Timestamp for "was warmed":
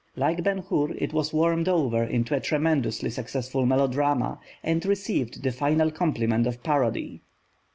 1.13-1.69